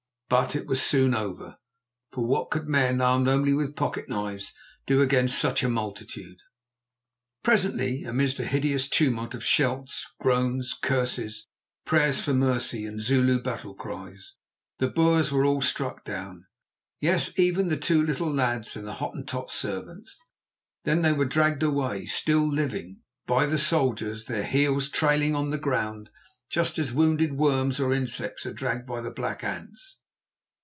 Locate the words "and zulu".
12.85-13.41